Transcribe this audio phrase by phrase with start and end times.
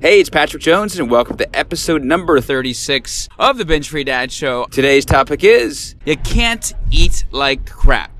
[0.00, 4.32] Hey, it's Patrick Jones, and welcome to episode number 36 of the Binge Free Dad
[4.32, 4.66] Show.
[4.72, 8.13] Today's topic is You can't eat like crap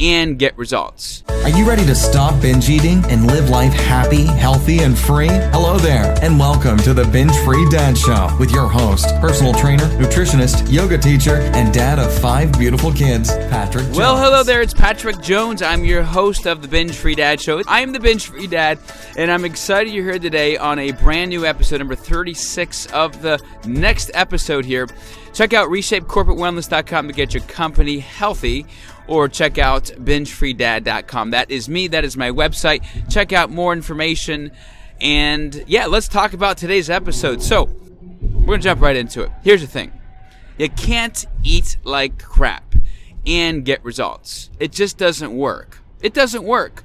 [0.00, 1.22] and get results.
[1.28, 5.28] Are you ready to stop binge eating and live life happy, healthy, and free?
[5.28, 9.84] Hello there, and welcome to the Binge Free Dad Show with your host, personal trainer,
[9.98, 13.96] nutritionist, yoga teacher, and dad of five beautiful kids, Patrick Jones.
[13.96, 15.62] Well, hello there, it's Patrick Jones.
[15.62, 17.62] I'm your host of the Binge Free Dad Show.
[17.66, 18.78] I am the Binge Free Dad,
[19.16, 23.42] and I'm excited you're here today on a brand new episode, number 36 of the
[23.66, 24.88] next episode here.
[25.32, 28.66] Check out reshapecorporatewellness.com to get your company healthy
[29.10, 31.30] or check out bingefreedad.com.
[31.30, 32.82] That is me, that is my website.
[33.10, 34.52] Check out more information.
[35.00, 37.42] And yeah, let's talk about today's episode.
[37.42, 37.64] So,
[38.20, 39.32] we're going to jump right into it.
[39.42, 39.92] Here's the thing
[40.56, 42.74] you can't eat like crap
[43.26, 45.82] and get results, it just doesn't work.
[46.00, 46.84] It doesn't work.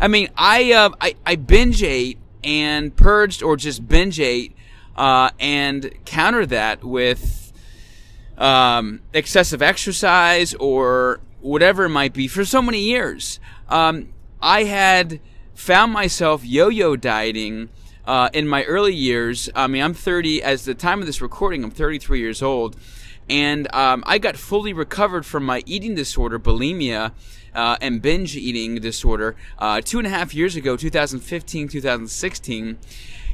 [0.00, 4.56] I mean, I, uh, I, I binge ate and purged or just binge ate
[4.96, 7.52] uh, and counter that with
[8.38, 13.40] um, excessive exercise or whatever it might be for so many years.
[13.68, 14.08] Um,
[14.42, 15.20] I had
[15.54, 17.68] found myself yo-yo dieting
[18.06, 19.50] uh, in my early years.
[19.54, 20.42] I mean, I'm 30.
[20.42, 22.76] As the time of this recording, I'm 33 years old,
[23.28, 27.12] and um, I got fully recovered from my eating disorder, bulimia.
[27.52, 32.78] Uh, and binge eating disorder uh, two and a half years ago, 2015, 2016.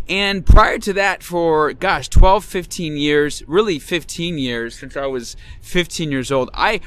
[0.08, 5.36] And prior to that, for gosh, 12, 15 years, really 15 years since I was
[5.60, 6.80] 15 years old, I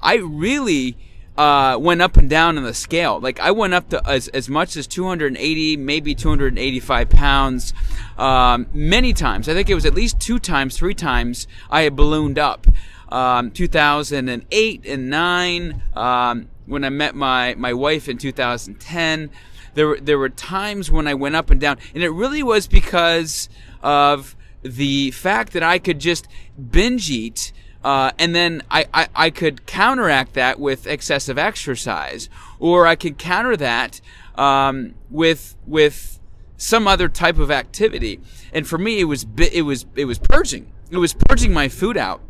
[0.00, 0.96] I really
[1.36, 3.20] uh, went up and down on the scale.
[3.20, 7.74] Like I went up to as, as much as 280, maybe 285 pounds,
[8.16, 9.48] um, many times.
[9.48, 12.66] I think it was at least two times, three times I had ballooned up.
[13.08, 19.30] Um, 2008 and nine, um, when I met my my wife in 2010,
[19.74, 22.66] there were there were times when I went up and down, and it really was
[22.66, 23.48] because
[23.80, 26.26] of the fact that I could just
[26.70, 27.52] binge eat
[27.86, 32.28] uh, and then I, I, I, could counteract that with excessive exercise,
[32.58, 34.00] or I could counter that
[34.34, 36.18] um, with with
[36.56, 38.18] some other type of activity.
[38.52, 40.72] And for me, it was it was it was purging.
[40.90, 42.20] It was purging my food out.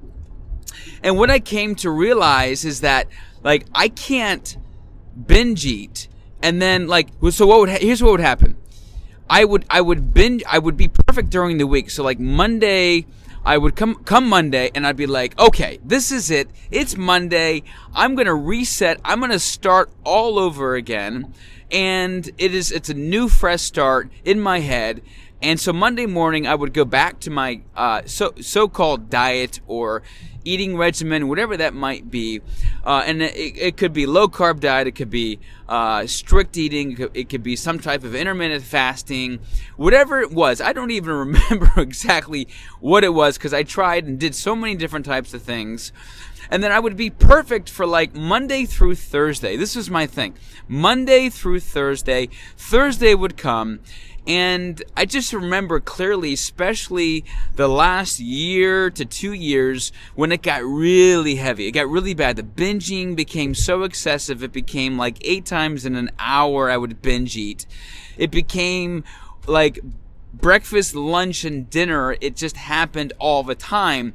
[1.03, 3.08] And what I came to realize is that
[3.42, 4.58] like I can't
[5.26, 6.08] binge eat
[6.42, 8.56] and then like so what would ha- here's what would happen.
[9.31, 11.88] I would I would binge I would be perfect during the week.
[11.88, 13.06] So like Monday
[13.46, 16.50] I would come come Monday and I'd be like, okay, this is it.
[16.72, 17.62] It's Monday.
[17.94, 19.00] I'm gonna reset.
[19.04, 21.32] I'm gonna start all over again,
[21.70, 25.00] and it is it's a new fresh start in my head.
[25.42, 30.02] And so Monday morning, I would go back to my uh, so so-called diet or
[30.44, 32.41] eating regimen, whatever that might be.
[32.84, 35.38] Uh, and it, it, could be low carb diet, it could be
[35.69, 39.41] uh, strict eating, it could, it could, be some type of intermittent fasting,
[39.76, 40.60] whatever it was.
[40.60, 41.12] I don't even
[41.50, 42.48] remember exactly
[42.80, 45.92] what it was because I tried and did so many different types of things.
[46.48, 49.56] And then I would be perfect for like Monday through Thursday.
[49.56, 50.34] This was my thing.
[50.69, 52.28] Monday through Thursday.
[52.56, 53.80] Thursday would come
[54.26, 60.64] and I just remember clearly, especially the last year to two years, when it got
[60.64, 61.69] really heavy.
[61.69, 62.37] It got really bad.
[62.37, 67.03] The binging became so excessive, it became like eight times in an hour I would
[67.03, 67.66] binge eat.
[68.16, 69.04] It became
[69.47, 69.78] like
[70.34, 72.16] breakfast, lunch, and dinner.
[72.20, 74.14] It just happened all the time.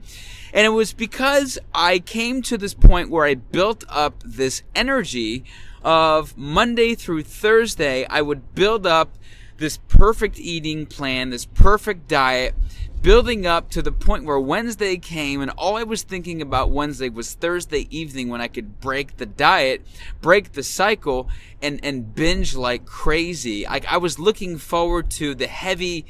[0.53, 5.45] And it was because I came to this point where I built up this energy
[5.83, 9.17] of Monday through Thursday, I would build up
[9.61, 12.55] this perfect eating plan, this perfect diet,
[13.03, 17.09] building up to the point where Wednesday came and all I was thinking about Wednesday
[17.09, 19.85] was Thursday evening when I could break the diet,
[20.19, 21.29] break the cycle,
[21.61, 23.67] and, and binge like crazy.
[23.67, 26.05] I, I was looking forward to the heavy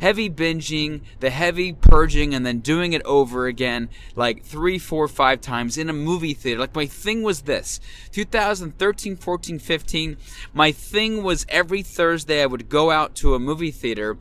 [0.00, 5.40] heavy binging, the heavy purging, and then doing it over again like three, four, five
[5.40, 6.60] times in a movie theater.
[6.60, 7.80] Like my thing was this
[8.12, 10.16] 2013, 14, 15.
[10.52, 14.16] My thing was every Thursday I would go out to a movie theater.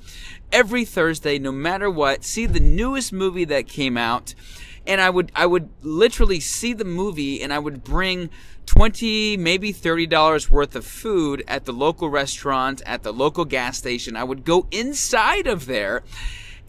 [0.51, 4.35] Every Thursday, no matter what, see the newest movie that came out
[4.85, 8.29] and I would I would literally see the movie and I would bring
[8.65, 13.77] 20 maybe 30 dollars worth of food at the local restaurant at the local gas
[13.77, 16.03] station I would go inside of there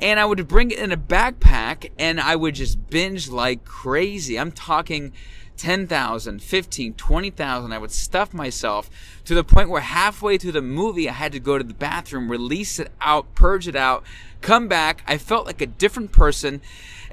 [0.01, 4.39] and I would bring it in a backpack and I would just binge like crazy
[4.39, 5.13] I'm talking
[5.57, 7.73] 10,000, 15, 20,000.
[7.73, 8.91] I would stuff myself
[9.25, 12.31] to the point where halfway through the movie I had to go to the bathroom,
[12.31, 14.05] release it out, purge it out,
[14.41, 15.03] come back.
[15.07, 16.61] I felt like a different person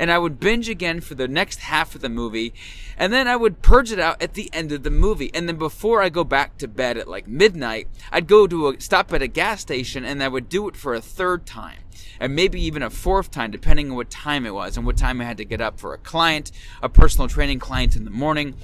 [0.01, 2.55] and I would binge again for the next half of the movie,
[2.97, 5.29] and then I would purge it out at the end of the movie.
[5.31, 8.81] And then before I go back to bed at like midnight, I'd go to a
[8.81, 11.77] stop at a gas station and I would do it for a third time.
[12.19, 15.21] and maybe even a fourth time, depending on what time it was and what time
[15.21, 16.51] I had to get up for a client,
[16.81, 18.55] a personal training client in the morning,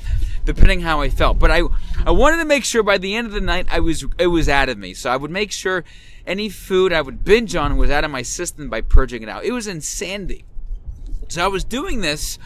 [0.46, 1.40] depending how I felt.
[1.40, 1.62] But I,
[2.06, 4.48] I wanted to make sure by the end of the night I was it was
[4.50, 4.94] out of me.
[4.94, 5.84] So I would make sure
[6.26, 9.44] any food I would binge on was out of my system by purging it out.
[9.44, 10.46] It was insanity.
[11.28, 12.40] So I was doing this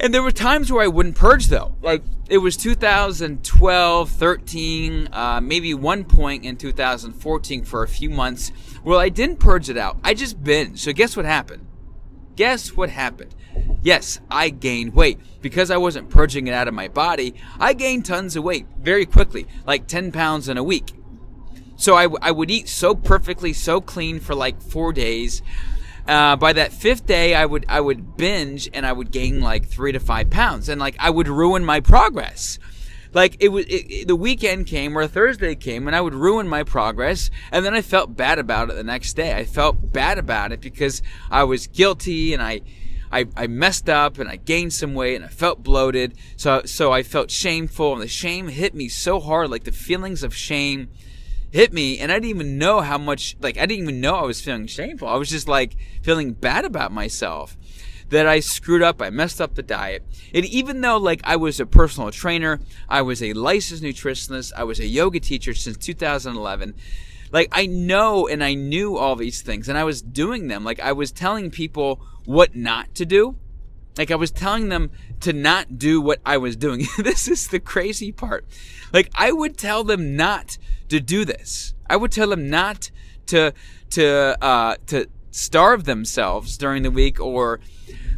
[0.00, 1.74] and there were times where I wouldn't purge though.
[1.82, 8.50] Like it was 2012, 13, uh, maybe one point in 2014 for a few months
[8.82, 9.98] Well, I didn't purge it out.
[10.02, 10.78] I just binged.
[10.78, 11.66] So guess what happened?
[12.36, 13.34] Guess what happened?
[13.82, 15.20] Yes, I gained weight.
[15.42, 19.04] Because I wasn't purging it out of my body, I gained tons of weight very
[19.04, 20.92] quickly, like 10 pounds in a week.
[21.76, 25.42] So I, I would eat so perfectly, so clean for like four days
[26.10, 29.66] uh, by that fifth day, I would I would binge and I would gain like
[29.66, 32.58] three to five pounds, and like I would ruin my progress.
[33.12, 36.48] Like it was it, it, the weekend came or Thursday came, and I would ruin
[36.48, 39.34] my progress, and then I felt bad about it the next day.
[39.36, 42.62] I felt bad about it because I was guilty and I.
[43.12, 46.14] I, I messed up and I gained some weight and I felt bloated.
[46.36, 50.22] So so I felt shameful and the shame hit me so hard, like the feelings
[50.22, 50.90] of shame
[51.50, 54.22] hit me and I didn't even know how much like I didn't even know I
[54.24, 55.08] was feeling shameful.
[55.08, 57.56] I was just like feeling bad about myself
[58.10, 60.04] that I screwed up, I messed up the diet.
[60.34, 64.64] And even though like I was a personal trainer, I was a licensed nutritionist, I
[64.64, 66.74] was a yoga teacher since 2011,
[67.32, 70.64] like I know and I knew all these things and I was doing them.
[70.64, 73.36] Like I was telling people what not to do.
[73.96, 76.86] Like I was telling them to not do what I was doing.
[76.98, 78.44] this is the crazy part.
[78.92, 80.58] Like I would tell them not
[80.88, 81.74] to do this.
[81.88, 82.90] I would tell them not
[83.26, 83.52] to
[83.90, 87.60] to uh, to starve themselves during the week or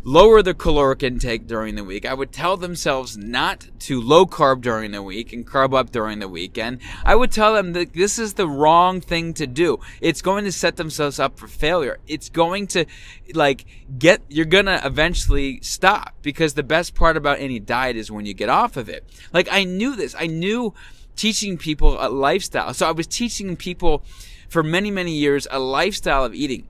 [0.05, 2.05] lower the caloric intake during the week.
[2.05, 6.19] I would tell themselves not to low carb during the week and carb up during
[6.19, 6.81] the weekend.
[7.05, 9.79] I would tell them that this is the wrong thing to do.
[10.01, 11.99] It's going to set themselves up for failure.
[12.07, 12.85] It's going to
[13.35, 13.65] like
[13.99, 18.27] get you're going to eventually stop because the best part about any diet is when
[18.27, 19.05] you get off of it.
[19.33, 20.15] Like I knew this.
[20.19, 20.75] I knew
[21.17, 22.75] teaching people a lifestyle.
[22.75, 24.03] So I was teaching people
[24.49, 26.69] for many, many years a lifestyle of eating.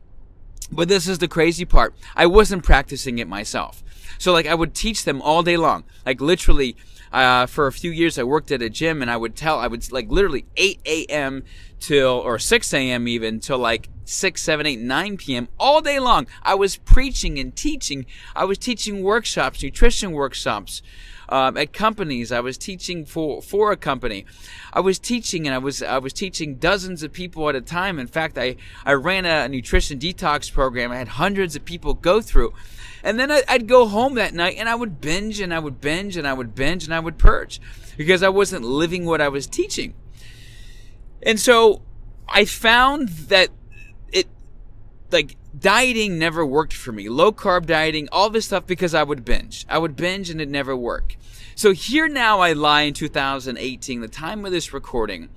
[0.73, 1.95] But this is the crazy part.
[2.17, 3.83] I wasn't practicing it myself.
[4.19, 5.85] So like I would teach them all day long.
[6.07, 6.77] Like literally,
[7.13, 9.67] uh, for a few years I worked at a gym and I would tell, I
[9.67, 11.45] would like literally 8 a.m.
[11.83, 13.09] till, or 6 a.m.
[13.09, 15.49] even till like 6, 7, 8, 9 p.m.
[15.59, 16.27] all day long.
[16.43, 18.07] I was preaching and teaching.
[18.35, 20.83] I was teaching workshops, nutrition workshops,
[21.29, 22.31] um, at companies.
[22.31, 24.27] I was teaching for for a company.
[24.73, 27.99] I was teaching and I was I was teaching dozens of people at a time.
[27.99, 30.93] In fact, I I ran a nutrition detox program.
[30.93, 32.53] I had hundreds of people go through.
[33.05, 36.17] And then I'd go home that night and I would binge and I would binge
[36.17, 37.61] and I would binge and I would purge
[37.97, 39.95] because I wasn't living what I was teaching.
[41.23, 41.83] And so
[42.29, 43.49] I found that
[44.13, 44.27] it,
[45.11, 47.09] like, dieting never worked for me.
[47.09, 49.67] Low carb dieting, all this stuff because I would binge.
[49.69, 51.17] I would binge and it never worked.
[51.55, 55.29] So here now I lie in 2018, the time of this recording,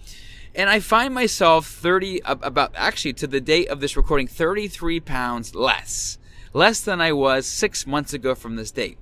[0.56, 5.54] and I find myself 30, about actually to the date of this recording, 33 pounds
[5.54, 6.18] less.
[6.54, 8.98] Less than I was six months ago from this date.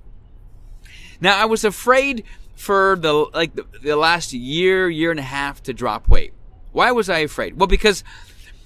[1.20, 2.24] Now I was afraid
[2.56, 6.32] for the like the, the last year, year and a half to drop weight.
[6.74, 7.56] Why was I afraid?
[7.56, 8.02] Well, because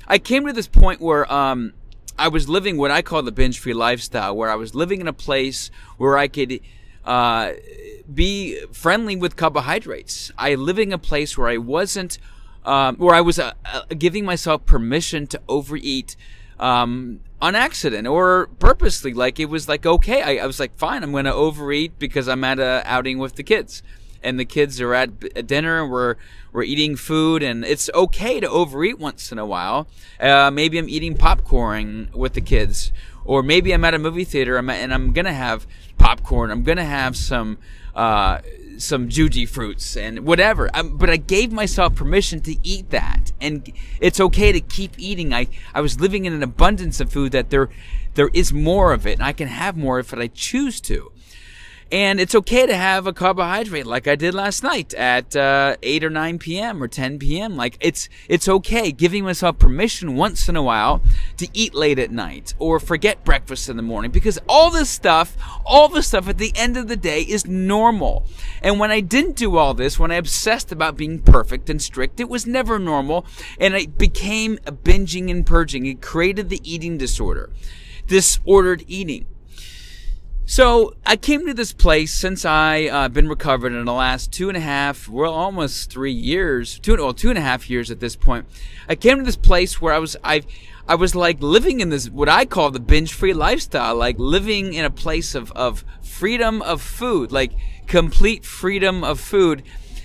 [0.09, 1.75] I came to this point where um,
[2.19, 5.09] I was living what I call the binge free lifestyle, where I was living in
[5.09, 6.61] a place where I could
[7.05, 7.53] uh,
[8.13, 10.33] be friendly with carbohydrates.
[10.39, 12.19] I living a place where I wasn't,
[12.65, 16.17] um, where I was uh, uh, giving myself permission to overeat
[16.59, 19.13] um, on accident or purposely.
[19.13, 22.27] Like it was like okay, I, I was like fine, I'm going to overeat because
[22.27, 23.83] I'm at a outing with the kids,
[24.23, 25.83] and the kids are at dinner.
[25.83, 26.17] And we're
[26.53, 29.87] we're eating food, and it's okay to overeat once in a while.
[30.19, 32.91] Uh, maybe I'm eating popcorn with the kids,
[33.25, 35.67] or maybe I'm at a movie theater and I'm gonna have
[35.99, 36.51] popcorn.
[36.51, 37.59] I'm gonna have some
[37.95, 38.41] uh,
[38.79, 40.71] some Jujyfruits and whatever.
[40.73, 43.71] Um, but I gave myself permission to eat that, and
[44.01, 45.35] it's okay to keep eating.
[45.35, 47.69] I I was living in an abundance of food that there
[48.15, 51.13] there is more of it, and I can have more if I choose to.
[51.91, 56.05] And it's okay to have a carbohydrate like I did last night at uh, 8
[56.05, 56.83] or 9 p.m.
[56.83, 57.57] or 10 p.m.
[57.57, 61.01] Like it's it's okay giving myself permission once in a while
[61.39, 65.35] to eat late at night or forget breakfast in the morning because all this stuff,
[65.65, 68.27] all the stuff at the end of the day is normal.
[68.63, 72.21] And when I didn't do all this, when I obsessed about being perfect and strict,
[72.21, 73.25] it was never normal
[73.59, 75.87] and it became binging and purging.
[75.87, 77.51] It created the eating disorder,
[78.07, 79.25] disordered eating.
[80.51, 84.49] So I came to this place since I uh, been recovered in the last two
[84.49, 88.01] and a half, well, almost three years, two well, two and a half years at
[88.01, 88.47] this point.
[88.89, 90.47] I came to this place where I was I've
[90.89, 94.73] I was like living in this what I call the binge free lifestyle, like living
[94.73, 97.53] in a place of, of freedom of food, like
[97.87, 99.63] complete freedom of food.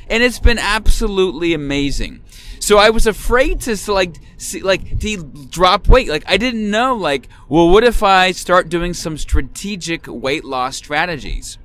[0.10, 2.20] And it's been absolutely amazing.
[2.64, 5.18] So I was afraid to like see, like to
[5.50, 6.08] drop weight.
[6.08, 10.78] Like I didn't know like, well, what if I start doing some strategic weight loss
[10.78, 11.58] strategies?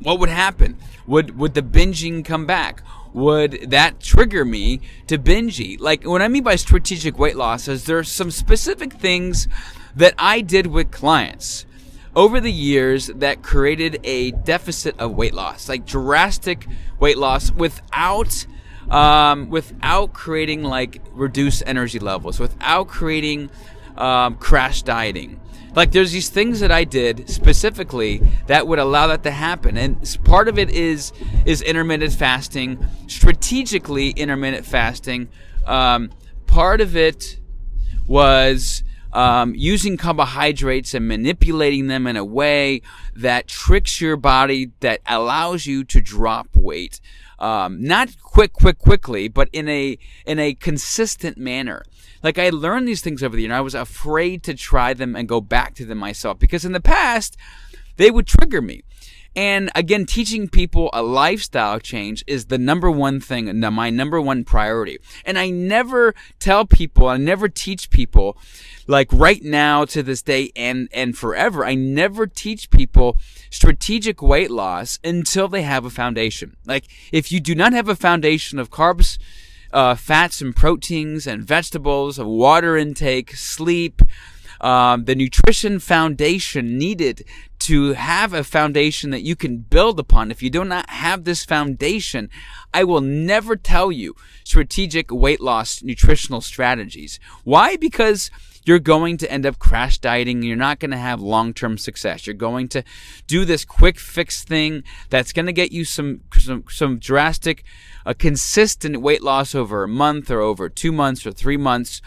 [0.00, 0.76] What would happen?
[1.06, 2.82] Would would the binging come back?
[3.14, 5.80] would that trigger me to binge eat?
[5.80, 9.48] Like, what I mean by strategic weight loss is there are some specific things
[9.96, 11.64] that I did with clients
[12.14, 16.66] over the years that created a deficit of weight loss, like drastic
[16.98, 18.46] weight loss without.
[18.90, 23.50] Um, without creating like reduced energy levels, without creating
[23.96, 25.40] um, crash dieting,
[25.74, 29.76] like there's these things that I did specifically that would allow that to happen.
[29.76, 31.12] And part of it is
[31.44, 35.28] is intermittent fasting, strategically intermittent fasting.
[35.66, 36.10] Um,
[36.46, 37.38] part of it
[38.06, 42.82] was um, using carbohydrates and manipulating them in a way
[43.14, 47.00] that tricks your body, that allows you to drop weight.
[47.38, 51.84] Um, not quick, quick, quickly, but in a in a consistent manner.
[52.22, 55.14] Like I learned these things over the year, and I was afraid to try them
[55.14, 57.36] and go back to them myself because in the past
[57.96, 58.82] they would trigger me.
[59.36, 64.44] And again, teaching people a lifestyle change is the number one thing, my number one
[64.44, 64.98] priority.
[65.24, 68.36] And I never tell people, I never teach people,
[68.86, 73.16] like right now to this day and, and forever, I never teach people
[73.50, 76.56] strategic weight loss until they have a foundation.
[76.66, 79.18] Like if you do not have a foundation of carbs,
[79.72, 84.02] uh, fats and proteins and vegetables, water intake, sleep,
[84.60, 87.24] um, the nutrition foundation needed
[87.60, 90.30] to have a foundation that you can build upon.
[90.30, 92.30] If you do not have this foundation,
[92.72, 97.18] I will never tell you strategic weight loss nutritional strategies.
[97.44, 97.76] Why?
[97.76, 98.30] Because
[98.68, 100.42] you're going to end up crash dieting.
[100.42, 102.26] You're not going to have long term success.
[102.26, 102.84] You're going to
[103.26, 107.64] do this quick fix thing that's going to get you some, some, some drastic,
[108.04, 112.02] uh, consistent weight loss over a month or over two months or three months.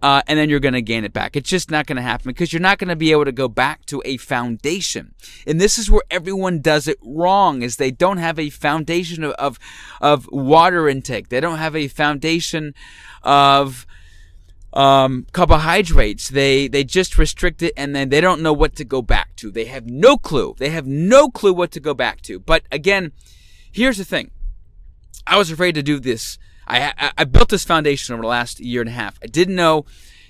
[0.00, 1.34] Uh, and then you're going to gain it back.
[1.34, 3.48] It's just not going to happen because you're not going to be able to go
[3.48, 5.14] back to a foundation.
[5.44, 9.32] And this is where everyone does it wrong: is they don't have a foundation of
[9.32, 9.58] of,
[10.00, 11.28] of water intake.
[11.28, 12.74] They don't have a foundation
[13.22, 13.86] of
[14.72, 16.28] um, carbohydrates.
[16.28, 19.50] They they just restrict it and then they don't know what to go back to.
[19.50, 20.54] They have no clue.
[20.58, 22.38] They have no clue what to go back to.
[22.38, 23.12] But again,
[23.72, 24.30] here's the thing.
[25.26, 26.38] I was afraid to do this.
[26.68, 29.18] I, I, I built this foundation over the last year and a half.
[29.22, 29.86] I didn't know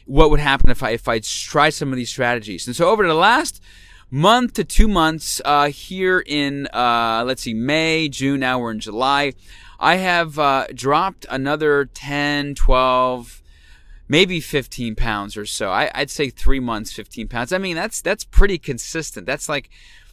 [0.07, 2.67] what would happen if I if I tried some of these strategies.
[2.67, 3.63] And so over the last
[4.11, 8.41] month to two months uh, here in uh, let's see May, June.
[8.41, 9.35] Now we're in July.
[9.81, 13.43] I have uh, dropped another 10, 12
[14.09, 15.71] maybe 15 pounds or so.
[15.71, 17.53] I, would say three months, 15 pounds.
[17.53, 19.27] I mean, that's that's pretty consistent.
[19.27, 19.69] That's like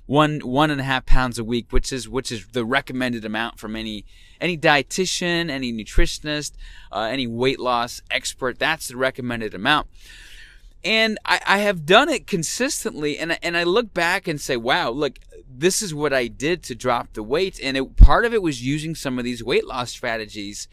[0.05, 3.59] one one and a half pounds a week, which is which is the recommended amount
[3.59, 4.05] from any
[4.39, 6.53] any dietitian, any nutritionist,
[6.91, 8.59] uh, any weight loss expert.
[8.59, 9.87] That's the recommended amount.
[10.83, 14.91] And I, I have done it consistently, and and I look back and say, wow,
[14.91, 15.17] look,
[15.49, 18.63] this is what I did to drop the weight, and it, part of it was
[18.63, 20.67] using some of these weight loss strategies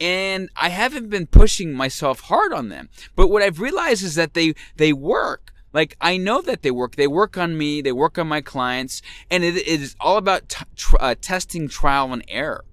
[0.00, 2.88] and I haven't been pushing myself hard on them.
[3.14, 5.52] But what I've realized is that they they work.
[5.72, 6.96] Like I know that they work.
[6.96, 7.80] They work on me.
[7.80, 11.68] They work on my clients, and it, it is all about t- tr- uh, testing
[11.68, 12.64] trial and error.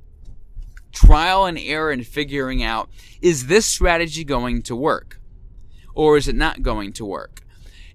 [0.91, 2.89] Trial and error and figuring out
[3.21, 5.19] is this strategy going to work,
[5.93, 7.41] or is it not going to work?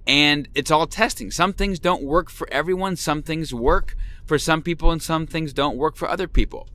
[0.07, 1.31] And it's all testing.
[1.31, 2.97] Some things don't work for everyone.
[2.97, 6.69] Some things work for some people, and some things don't work for other people.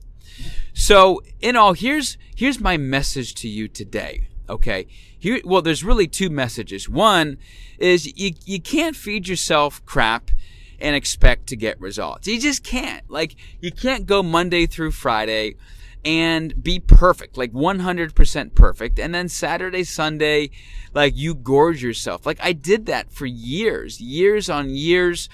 [0.74, 4.28] So, in all, here's here's my message to you today.
[4.48, 4.86] Okay,
[5.18, 5.40] here.
[5.44, 6.88] Well, there's really two messages.
[6.88, 7.38] One
[7.78, 10.30] is you you can't feed yourself crap
[10.80, 12.26] and expect to get results.
[12.26, 13.08] You just can't.
[13.10, 15.56] Like you can't go Monday through Friday
[16.04, 18.98] and be perfect, like 100% perfect.
[18.98, 20.50] And then Saturday, Sunday,
[20.94, 22.24] like you gorge yourself.
[22.24, 25.28] Like I did that for years, years on years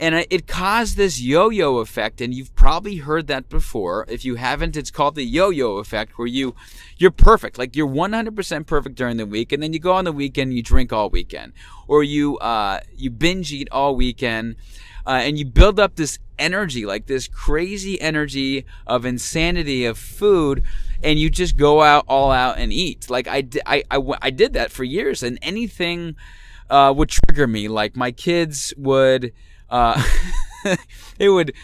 [0.00, 4.04] and it caused this yo-yo effect and you've probably heard that before.
[4.08, 6.54] If you haven't it's called the yo-yo effect where you
[6.98, 7.58] you're perfect.
[7.58, 10.62] Like you're 100% perfect during the week and then you go on the weekend you
[10.62, 11.52] drink all weekend.
[11.86, 14.56] Or you uh, you binge eat all weekend
[15.06, 20.62] uh, and you build up this energy like this crazy energy of insanity of food
[21.02, 23.08] and you just go out all out and eat.
[23.08, 26.16] Like i, I, I, I did that for years and anything
[26.70, 27.68] uh, would trigger me.
[27.68, 29.32] Like my kids would
[29.70, 30.02] uh,
[31.18, 31.54] they would,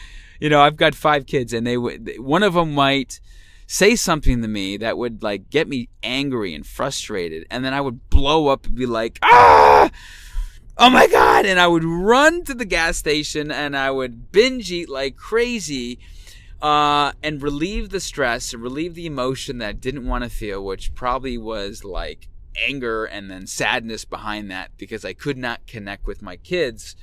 [0.41, 2.13] you know, I've got five kids, and they would.
[2.19, 3.21] One of them might
[3.67, 7.81] say something to me that would like get me angry and frustrated, and then I
[7.81, 9.91] would blow up and be like, ah.
[10.83, 11.45] Oh my God!
[11.45, 15.99] And I would run to the gas station and I would binge eat like crazy
[16.63, 20.65] uh, and relieve the stress and relieve the emotion that I didn't want to feel,
[20.65, 26.07] which probably was like anger and then sadness behind that because I could not connect
[26.07, 26.97] with my kids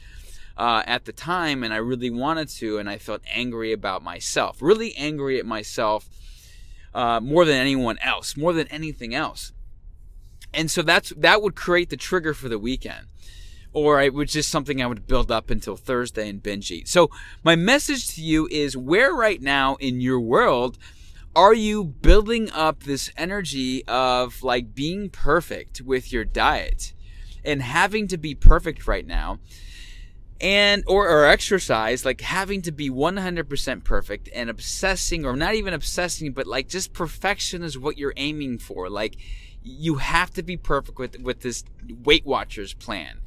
[0.58, 4.62] uh, at the time and I really wanted to, and I felt angry about myself,
[4.62, 6.10] really angry at myself
[6.94, 9.54] uh, more than anyone else, more than anything else.
[10.54, 13.08] And so that's that would create the trigger for the weekend
[13.74, 16.88] or it was just something I would build up until Thursday and binge eat.
[16.88, 17.12] So,
[17.44, 20.80] my message to you is where right now in your world
[21.36, 26.94] are you building up this energy of like being perfect with your diet
[27.46, 29.38] and having to be perfect right now?
[30.40, 35.74] And or, or exercise like having to be 100% perfect and obsessing or not even
[35.74, 38.90] obsessing but like just perfection is what you're aiming for.
[38.90, 39.18] Like
[39.68, 41.64] you have to be perfect with with this
[42.04, 43.20] weight watchers plan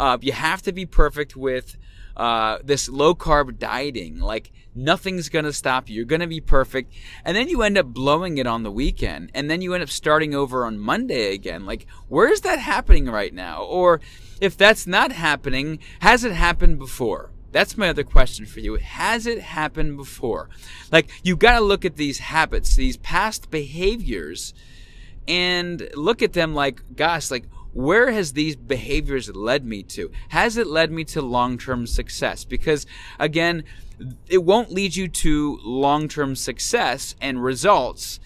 [0.00, 1.76] uh, you have to be perfect with
[2.16, 4.18] uh, this low carb dieting.
[4.18, 5.96] Like nothing's gonna stop you.
[5.96, 6.92] You're gonna be perfect,
[7.22, 9.90] and then you end up blowing it on the weekend, and then you end up
[9.90, 11.66] starting over on Monday again.
[11.66, 13.62] Like where is that happening right now?
[13.62, 14.00] Or
[14.40, 17.30] if that's not happening, has it happened before?
[17.52, 18.76] That's my other question for you.
[18.76, 20.48] Has it happened before?
[20.90, 24.54] Like you've got to look at these habits, these past behaviors,
[25.30, 30.10] and look at them like, gosh, like where has these behaviors led me to?
[30.30, 32.44] Has it led me to long term success?
[32.44, 32.84] Because
[33.18, 33.62] again,
[34.28, 38.18] it won't lead you to long term success and results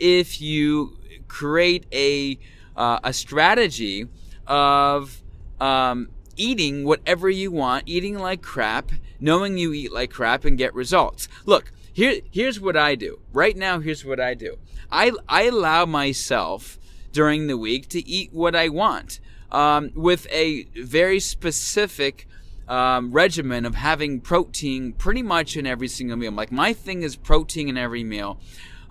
[0.00, 0.98] if you
[1.28, 2.38] create a,
[2.76, 4.08] uh, a strategy
[4.46, 5.22] of
[5.60, 10.74] um, eating whatever you want, eating like crap, knowing you eat like crap, and get
[10.74, 11.28] results.
[11.46, 13.18] Look, here, here's what I do.
[13.32, 14.56] Right now, here's what I do.
[14.88, 16.78] I, I allow myself
[17.10, 19.18] during the week to eat what I want
[19.50, 22.28] um, with a very specific
[22.68, 26.30] um, regimen of having protein pretty much in every single meal.
[26.30, 28.38] Like my thing is protein in every meal.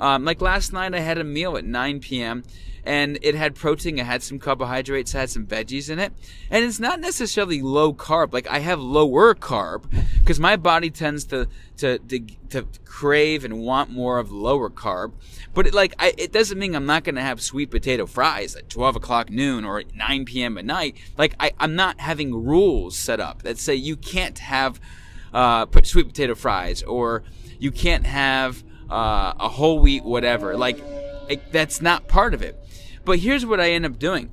[0.02, 2.43] Um, like last night, I had a meal at 9 p.m
[2.88, 6.13] and it had protein, it had some carbohydrates, it had some veggies in it.
[6.50, 8.32] And it's not necessarily low carb.
[8.32, 9.84] Like I have lower carb
[10.19, 12.19] because my body tends to, to to
[12.50, 15.12] to crave and want more of lower carb.
[15.54, 18.56] But it, like I, it doesn't mean I'm not going to have sweet potato fries
[18.56, 20.58] at 12 o'clock noon or 9 p.m.
[20.58, 20.95] at night.
[21.17, 24.80] Like I, I'm not having rules set up that say you can't have
[25.34, 27.23] uh, sweet potato fries or
[27.60, 30.56] you can't have uh, a whole wheat whatever.
[30.56, 30.82] Like
[31.28, 32.63] it, that's not part of it.
[33.08, 34.32] But here's what I end up doing,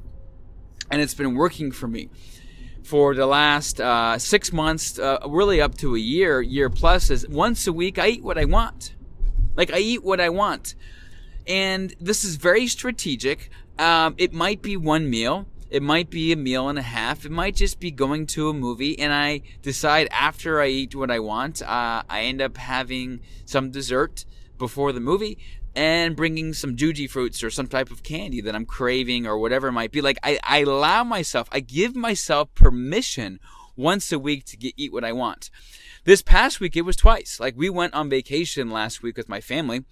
[0.91, 2.11] and it's been working for me
[2.83, 7.09] for the last uh, six months, uh, really up to a year, year plus.
[7.09, 8.97] Is once a week I eat what I want,
[9.55, 10.75] like I eat what I want,
[11.47, 13.49] and this is very strategic.
[13.79, 15.47] Um, it might be one meal.
[15.71, 17.25] It might be a meal and a half.
[17.25, 21.13] It might just be going to a movie, and I decide after I eat what
[21.13, 24.25] I want, uh, I end up having some dessert
[24.59, 25.39] before the movie
[25.77, 29.73] and bringing some Jujyfruits or some type of candy that I'm craving or whatever it
[29.73, 30.01] might be.
[30.01, 33.41] Like I, I allow myself, I give myself permission
[33.77, 35.51] once a week to get, eat what I want.
[36.05, 37.41] This past week it was twice.
[37.41, 39.85] Like we went on vacation last week with my family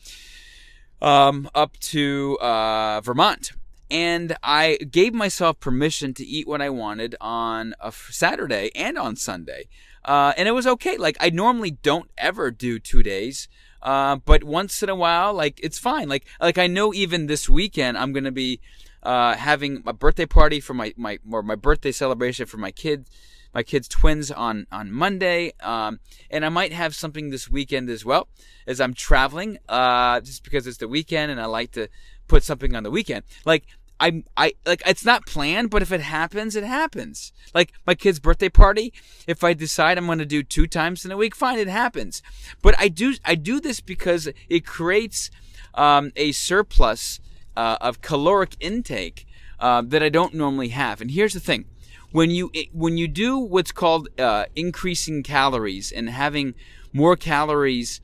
[1.00, 3.52] um, up to uh, Vermont.
[3.90, 9.16] And I gave myself permission to eat what I wanted on a Saturday and on
[9.16, 9.68] Sunday.
[10.02, 10.96] Uh, and it was okay.
[10.96, 13.48] Like I normally don't ever do two days.
[13.82, 16.08] Uh, but once in a while, like it's fine.
[16.08, 18.60] Like like I know even this weekend I'm gonna be
[19.02, 23.08] uh, having a birthday party for my my or my birthday celebration for my kid,
[23.52, 25.98] my kids twins on on Monday, um,
[26.30, 28.28] and I might have something this weekend as well
[28.66, 29.58] as I'm traveling.
[29.68, 31.88] Uh, just because it's the weekend and I like to
[32.28, 33.24] put something on the weekend.
[33.44, 33.66] Like
[34.02, 37.32] I I like it's not planned, but if it happens, it happens.
[37.54, 38.92] Like my kid's birthday party,
[39.28, 42.20] if I decide I'm going to do two times in a week, fine, it happens.
[42.62, 45.30] But I do I do this because it creates
[45.74, 47.20] um, a surplus
[47.56, 49.24] uh, of caloric intake
[49.60, 51.00] uh, that I don't normally have.
[51.00, 51.66] And here's the thing:
[52.10, 56.54] when you when you do what's called uh, increasing calories and having
[56.92, 58.00] more calories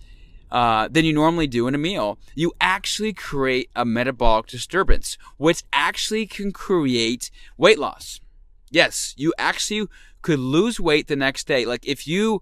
[0.50, 5.62] uh, than you normally do in a meal, you actually create a metabolic disturbance, which
[5.72, 8.20] actually can create weight loss.
[8.70, 9.88] Yes, you actually
[10.22, 11.64] could lose weight the next day.
[11.64, 12.40] Like if you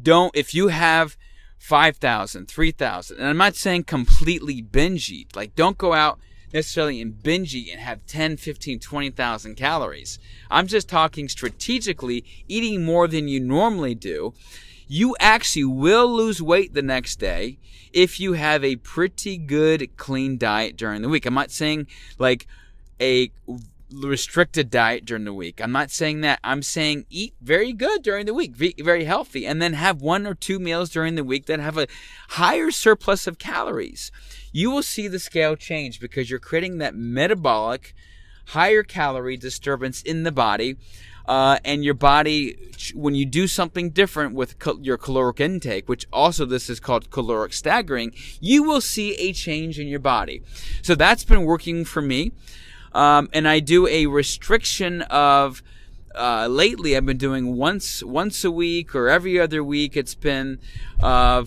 [0.00, 1.16] don't, if you have
[1.58, 6.18] 5,000, 3,000, and I'm not saying completely binge eat, like don't go out
[6.52, 10.18] necessarily and binge eat and have 10, 15, 20,000 calories.
[10.50, 14.34] I'm just talking strategically, eating more than you normally do
[14.92, 17.56] you actually will lose weight the next day
[17.92, 21.24] if you have a pretty good clean diet during the week.
[21.24, 21.86] I'm not saying
[22.18, 22.48] like
[23.00, 23.30] a
[23.92, 25.60] restricted diet during the week.
[25.62, 26.40] I'm not saying that.
[26.42, 30.34] I'm saying eat very good during the week, very healthy, and then have one or
[30.34, 31.86] two meals during the week that have a
[32.30, 34.10] higher surplus of calories.
[34.52, 37.94] You will see the scale change because you're creating that metabolic,
[38.46, 40.78] higher calorie disturbance in the body.
[41.26, 42.56] Uh, and your body,
[42.94, 47.10] when you do something different with cal- your caloric intake, which also this is called
[47.10, 50.42] caloric staggering, you will see a change in your body.
[50.82, 52.32] So that's been working for me.
[52.92, 55.62] Um, and I do a restriction of.
[56.12, 59.96] Uh, lately, I've been doing once once a week or every other week.
[59.96, 60.58] It's been
[61.00, 61.44] uh,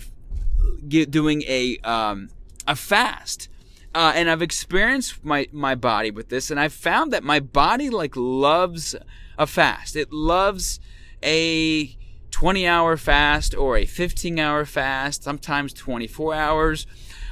[0.88, 2.30] doing a um,
[2.66, 3.50] a fast.
[3.94, 7.90] Uh, and I've experienced my, my body with this, and I've found that my body
[7.90, 8.96] like loves
[9.38, 9.94] a fast.
[9.94, 10.80] It loves
[11.22, 11.96] a
[12.32, 16.86] 20 hour fast or a 15 hour fast, sometimes 24 hours.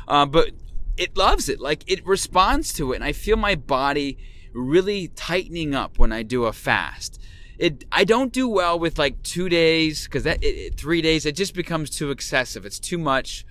[0.06, 0.50] Uh, but
[0.96, 1.60] it loves it.
[1.60, 2.96] Like it responds to it.
[2.96, 4.16] And I feel my body
[4.52, 7.20] really tightening up when I do a fast.
[7.58, 11.36] It, I don't do well with like two days because that it, three days it
[11.36, 12.64] just becomes too excessive.
[12.64, 13.44] It's too much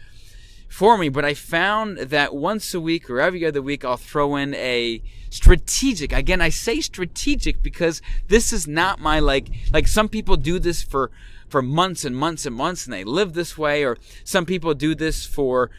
[0.71, 1.10] for me.
[1.10, 5.03] But I found that once a week or every other week I'll throw in a
[5.29, 6.13] strategic.
[6.13, 10.81] Again, I say strategic because this is not my like like some people do this
[10.81, 11.12] for
[11.49, 14.95] for months and months and months and they live this way, or some people do
[14.95, 15.69] this for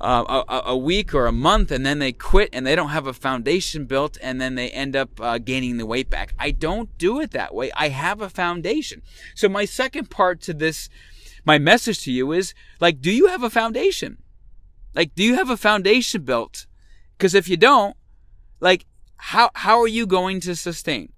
[0.00, 3.08] uh, a, a, week or a month and then they quit and they don't have
[3.08, 6.34] a foundation built and then they end up uh, gaining the weight back.
[6.38, 7.72] I don't do it that way.
[7.74, 9.02] I have a foundation.
[9.34, 10.88] So, my second part to this,
[11.44, 14.18] my message to you is like, do you have a foundation?
[14.98, 16.66] Like, do you have a foundation built?
[17.16, 17.96] Because if you don't,
[18.58, 18.84] like,
[19.16, 21.12] how, how are you going to sustain?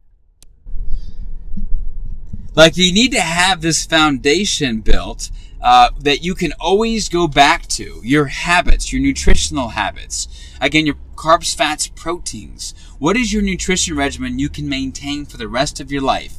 [2.55, 5.31] Like, you need to have this foundation built
[5.63, 10.29] uh, that you can always go back to your habits, your nutritional habits.
[10.61, 12.75] Again, your carbs, fats, proteins.
[12.99, 16.35] What is your nutrition regimen you can maintain for the rest of your life?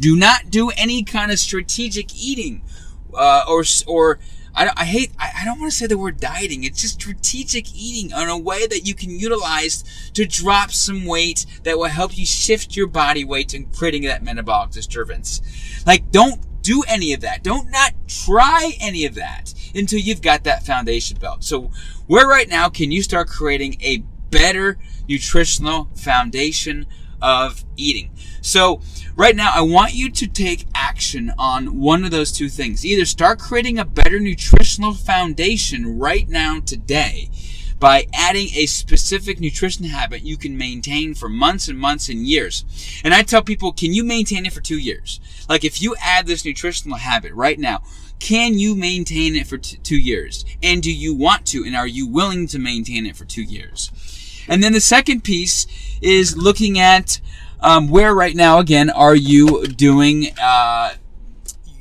[0.00, 2.62] Do not do any kind of strategic eating
[3.12, 4.18] uh, or or
[4.56, 6.64] I, I hate I, I don't want to say the word dieting.
[6.64, 11.44] It's just strategic eating in a way that you can utilize to drop some weight
[11.64, 15.42] that will help you shift your body weight and creating that metabolic disturbance.
[15.86, 17.44] Like don't do any of that.
[17.44, 21.44] Don't not try any of that until you've got that foundation built.
[21.44, 21.70] So
[22.06, 23.98] where right now can you start creating a
[24.30, 26.86] better nutritional foundation
[27.22, 28.10] of eating?
[28.40, 28.80] So
[29.16, 32.84] right now I want you to take action on one of those two things.
[32.84, 37.30] Either start creating a better nutritional foundation right now today
[37.78, 42.64] by adding a specific nutrition habit you can maintain for months and months and years.
[43.04, 45.20] And I tell people, can you maintain it for two years?
[45.48, 47.82] Like if you add this nutritional habit right now,
[48.18, 50.44] can you maintain it for t- two years?
[50.62, 51.64] And do you want to?
[51.64, 53.90] And are you willing to maintain it for two years?
[54.48, 55.66] And then the second piece
[56.00, 57.20] is looking at
[57.60, 60.94] um, where right now, again, are you doing uh,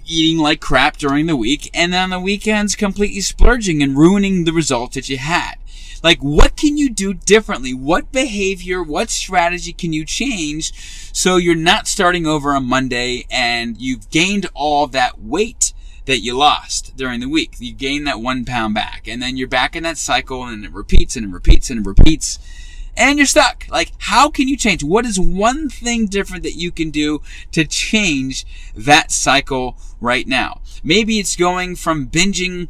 [0.06, 4.46] eating like crap during the week, and then on the weekends completely splurging and ruining
[4.46, 5.56] the result that you had?
[6.04, 7.74] Like, what can you do differently?
[7.74, 10.72] What behavior, what strategy can you change
[11.12, 15.74] so you're not starting over on Monday and you've gained all that weight
[16.06, 17.56] that you lost during the week?
[17.58, 20.72] You gain that one pound back, and then you're back in that cycle, and it
[20.72, 22.55] repeats and it repeats and it repeats and
[22.98, 23.66] you're stuck.
[23.70, 24.84] Like, how can you change?
[24.84, 30.62] What is one thing different that you can do to change that cycle right now?
[30.84, 32.70] Maybe it's going from binging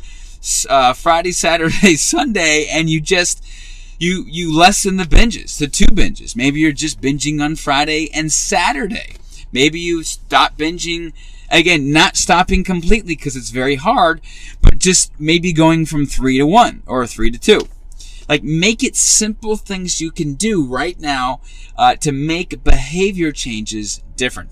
[0.69, 3.43] uh, Friday, Saturday, Sunday, and you just
[3.97, 6.35] you you lessen the binges to two binges.
[6.35, 9.15] Maybe you're just binging on Friday and Saturday.
[9.51, 11.13] Maybe you stop binging
[11.49, 14.21] again, not stopping completely because it's very hard,
[14.61, 17.67] but just maybe going from three to one or three to two.
[18.27, 21.41] Like, make it simple things you can do right now
[21.77, 24.49] uh, to make behavior changes different.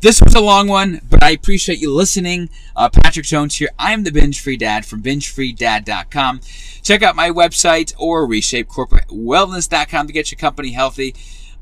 [0.00, 2.50] This was a long one, but I appreciate you listening.
[2.76, 3.70] Uh, Patrick Jones here.
[3.78, 6.40] I am the Binge Free Dad from BingeFreeDad.com.
[6.82, 11.14] Check out my website or ReshapeCorporateWellness.com to get your company healthy.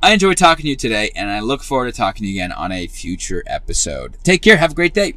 [0.03, 2.53] I enjoyed talking to you today, and I look forward to talking to you again
[2.53, 4.19] on a future episode.
[4.25, 4.59] Take care.
[4.59, 5.15] Have a great day.